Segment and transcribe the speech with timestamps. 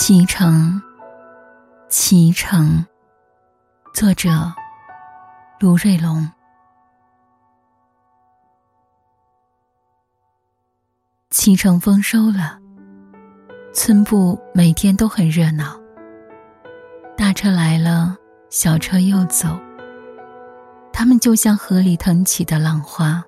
[0.00, 0.80] 启程，
[1.88, 2.86] 启程。
[3.92, 4.30] 作者：
[5.58, 6.30] 卢瑞龙。
[11.30, 12.60] 启程丰收了，
[13.74, 15.76] 村部每天都很热闹。
[17.16, 18.16] 大车来了，
[18.50, 19.58] 小车又走。
[20.92, 23.20] 他们就像河里腾起的浪花。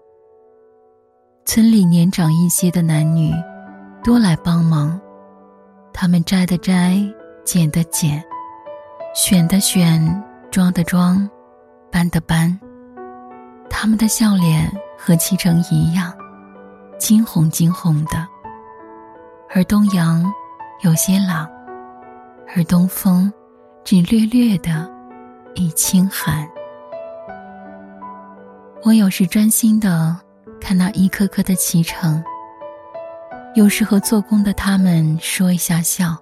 [1.45, 3.34] 村里年长一些的男女
[4.05, 4.98] 多来帮忙，
[5.92, 6.96] 他们摘的摘，
[7.44, 8.22] 剪的剪，
[9.14, 11.28] 选的选，装的装，
[11.90, 12.58] 搬的搬。
[13.68, 16.12] 他们的笑脸和脐橙一样，
[16.98, 18.26] 金红金红的。
[19.52, 20.24] 而东阳
[20.82, 21.48] 有些冷，
[22.54, 23.32] 而东风
[23.84, 24.88] 只略略的
[25.54, 26.48] 一轻寒。
[28.82, 30.16] 我有时专心的
[30.60, 32.22] 看那一颗颗的脐橙，
[33.55, 36.17] 有时和做工的他们说一下笑，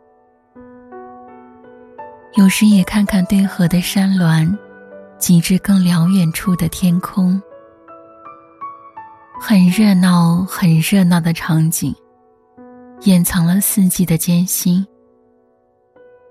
[2.36, 4.56] 有时也看看对河的山峦，
[5.18, 7.40] 及至更辽远处的天空，
[9.38, 11.94] 很热闹，很热闹的场景，
[13.02, 14.84] 掩藏了四季的艰辛。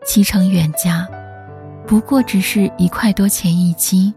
[0.03, 1.07] 脐橙远价，
[1.85, 4.11] 不过只是一块多钱一斤。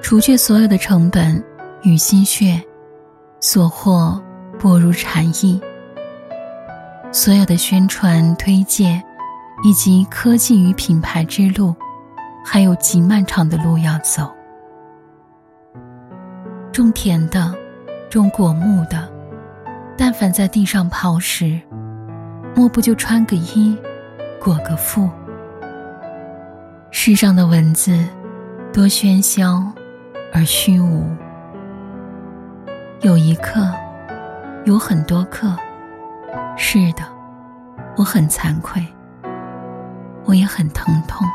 [0.00, 1.42] 除却所有的成本
[1.82, 2.58] 与心血，
[3.40, 4.20] 所获
[4.58, 5.60] 薄如蝉翼。
[7.12, 9.02] 所有的宣传推荐，
[9.64, 11.74] 以及科技与品牌之路，
[12.44, 14.30] 还有极漫长的路要走。
[16.72, 17.54] 种田的，
[18.10, 19.08] 种果木的，
[19.96, 21.60] 但凡在地上刨食，
[22.54, 23.76] 莫不就穿个衣，
[24.40, 25.08] 裹个腹。
[26.90, 27.98] 世上的文字，
[28.72, 29.62] 多喧嚣。
[30.30, 31.06] 而虚无。
[33.00, 33.72] 有一刻，
[34.68, 35.56] 有很多课。
[36.54, 37.02] 是的，
[37.96, 38.86] 我很惭愧，
[40.26, 41.26] 我也很疼痛。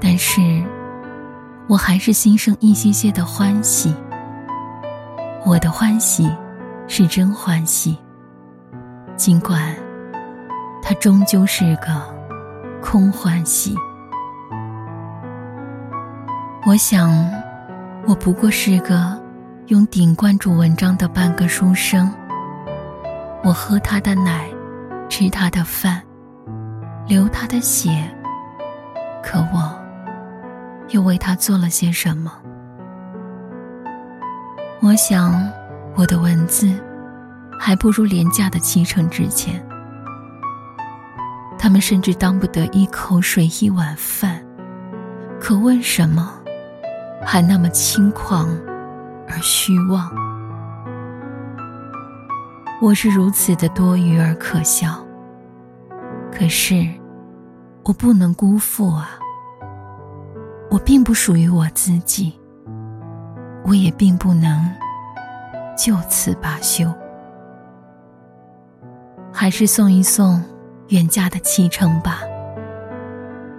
[0.00, 0.60] 但是，
[1.68, 3.94] 我还是心生一些些的欢喜。
[5.46, 6.28] 我的欢喜，
[6.88, 7.96] 是真欢喜。
[9.14, 9.72] 尽管，
[10.82, 12.02] 它终究是个
[12.82, 13.72] 空欢喜。
[16.66, 17.08] 我想。
[18.06, 19.18] 我不过是个
[19.68, 22.12] 用顶灌注文章的半个书生。
[23.42, 24.46] 我喝他的奶，
[25.08, 26.02] 吃他的饭，
[27.06, 27.90] 流他的血。
[29.22, 29.74] 可我，
[30.90, 32.30] 又为他做了些什么？
[34.82, 35.50] 我想，
[35.94, 36.70] 我的文字，
[37.58, 39.66] 还不如廉价的七成值钱。
[41.58, 44.44] 他们甚至当不得一口水一碗饭。
[45.40, 46.38] 可问什么？
[47.24, 48.46] 还那么轻狂
[49.34, 50.08] 而虚妄，
[52.80, 55.04] 我是如此的多余而可笑。
[56.30, 56.88] 可是，
[57.82, 59.18] 我不能辜负啊！
[60.70, 62.38] 我并不属于我自己，
[63.64, 64.70] 我也并不能
[65.76, 66.88] 就此罢休。
[69.32, 70.40] 还是送一送
[70.90, 72.20] 远嫁的启程吧，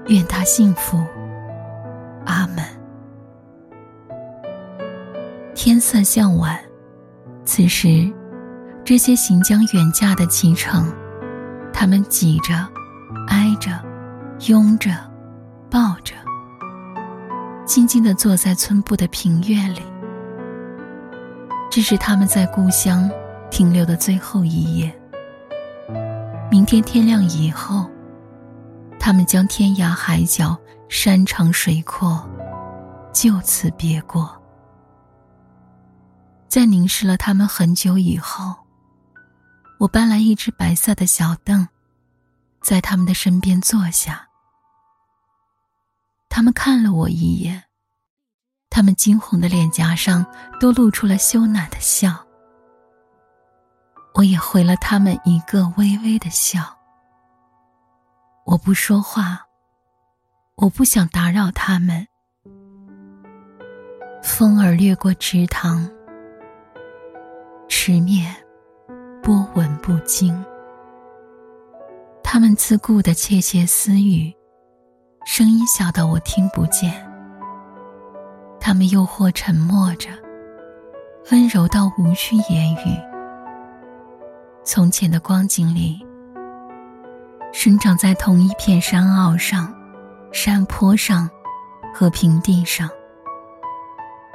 [0.08, 1.04] 愿他幸福。
[2.26, 2.75] 阿门。
[5.66, 6.60] 天色向晚，
[7.44, 8.08] 此时，
[8.84, 10.94] 这些行将远嫁的启程，
[11.74, 12.54] 他们挤着、
[13.30, 13.72] 挨着、
[14.48, 14.92] 拥着、
[15.68, 16.14] 抱着，
[17.66, 19.82] 静静地坐在村部的平院里。
[21.72, 23.10] 这是他们在故乡
[23.50, 24.96] 停留的最后一夜。
[26.52, 27.90] 明天天亮以后，
[29.00, 30.56] 他们将天涯海角、
[30.90, 32.24] 山长水阔，
[33.12, 34.30] 就此别过。
[36.56, 38.56] 在凝视了他们很久以后，
[39.78, 41.68] 我搬来一只白色的小凳，
[42.62, 44.30] 在他们的身边坐下。
[46.30, 47.66] 他们看了我一眼，
[48.70, 50.26] 他们惊红的脸颊上
[50.58, 52.26] 都露出了羞赧的笑。
[54.14, 56.62] 我也回了他们一个微微的笑。
[58.46, 59.42] 我不说话，
[60.56, 62.08] 我不想打扰他们。
[64.24, 65.92] 风儿掠过池塘。
[67.88, 68.36] 池面，
[69.22, 70.44] 波纹不惊。
[72.24, 74.34] 他们自顾的窃窃私语，
[75.24, 76.92] 声音小到我听不见。
[78.60, 80.10] 他们又或沉默着，
[81.30, 83.00] 温柔到无需言语。
[84.64, 86.04] 从前的光景里，
[87.54, 89.72] 生长在同一片山坳上、
[90.32, 91.30] 山坡上
[91.94, 92.90] 和平地上，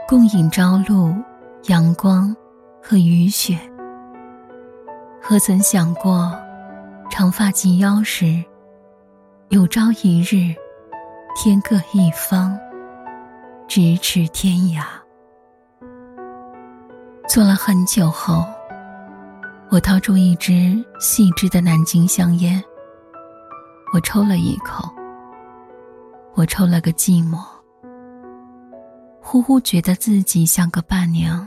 [0.07, 1.13] 共饮朝露、
[1.65, 2.33] 阳光。
[2.83, 3.59] 和雨雪，
[5.23, 6.37] 何曾想过，
[7.11, 8.43] 长发及腰时，
[9.51, 10.55] 有朝一日，
[11.37, 12.59] 天各一方，
[13.69, 14.83] 咫尺天涯。
[17.29, 18.45] 坐了很久后，
[19.71, 22.61] 我掏出一支细支的南京香烟，
[23.93, 24.89] 我抽了一口，
[26.35, 27.39] 我抽了个寂寞，
[29.21, 31.47] 忽忽觉得自己像个伴娘，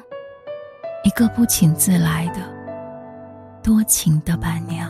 [1.03, 2.39] 一个不请自来的
[3.61, 4.89] 多情的伴娘，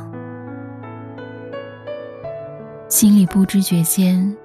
[2.88, 4.36] 心里不知觉间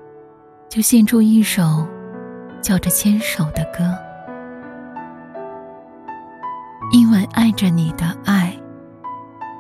[0.69, 1.87] 就献出一首
[2.63, 3.97] 叫着《牵手》的歌。
[6.91, 8.57] 因为爱着你的爱，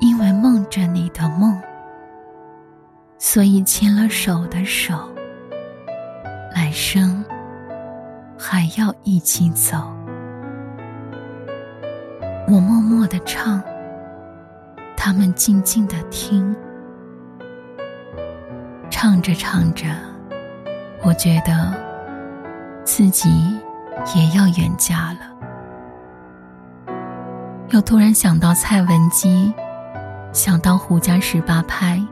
[0.01, 1.61] 因为梦着你的梦，
[3.19, 4.95] 所以牵了手的手，
[6.55, 7.23] 来生
[8.39, 9.95] 还要一起走。
[12.51, 13.63] 我默默的唱，
[14.97, 16.57] 他们静静的听，
[18.89, 19.85] 唱着唱着，
[21.03, 21.75] 我觉得
[22.85, 23.29] 自己
[24.17, 25.19] 也要远嫁了。
[27.69, 29.53] 又突然想到蔡文姬，
[30.33, 32.03] 想到胡家十八拍，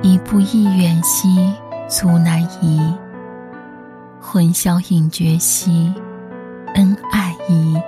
[0.00, 1.52] 一步一远兮
[1.86, 2.96] 足难移，
[4.22, 5.92] 魂销影绝兮
[6.76, 7.78] 恩爱移。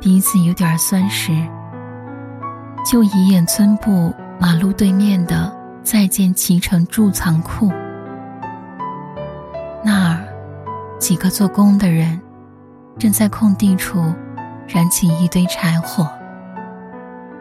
[0.00, 1.30] 鼻子有点酸时，
[2.90, 7.70] 就一眼村部马路对面的再见脐橙贮藏库，
[9.84, 10.26] 那儿
[10.98, 12.18] 几个做工的人。
[12.98, 14.12] 正在空地处
[14.66, 16.06] 燃起一堆柴火，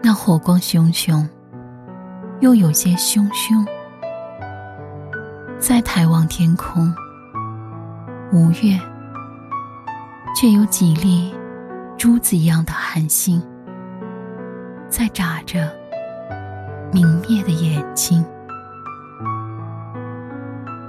[0.01, 1.27] 那火光熊熊，
[2.39, 3.65] 又有些汹汹。
[5.59, 6.93] 再抬望天空，
[8.31, 8.79] 五月，
[10.33, 11.33] 却有几粒
[11.99, 13.45] 珠子一样的寒星，
[14.87, 15.69] 在眨着
[16.93, 18.25] 明灭的眼睛。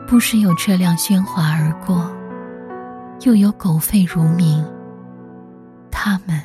[0.06, 2.08] 不时有车辆喧哗而过。
[3.22, 4.64] 又有狗吠如鸣，
[5.90, 6.40] 他们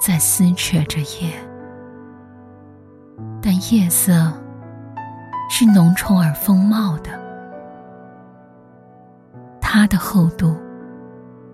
[0.00, 1.30] 在撕扯着夜，
[3.42, 4.32] 但夜色
[5.50, 7.10] 是浓稠而丰茂的，
[9.60, 10.56] 它的厚度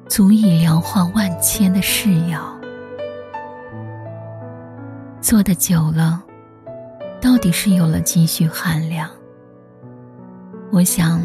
[0.08, 2.58] 足以量化万千的誓谣。
[5.20, 6.22] 做的久了，
[7.20, 9.08] 到底是有了几许寒凉。
[10.72, 11.20] 我想。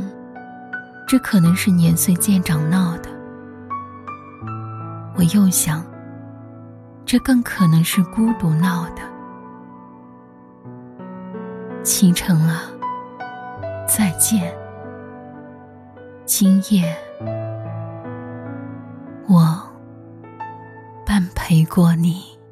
[1.06, 3.10] 这可能是年岁渐长闹的，
[5.16, 5.86] 我又想，
[7.06, 9.02] 这更可能是孤独闹的。
[11.84, 12.64] 启程啊，
[13.86, 14.52] 再见。
[16.26, 16.96] 今夜，
[19.30, 19.62] 我
[21.06, 22.43] 半陪过你。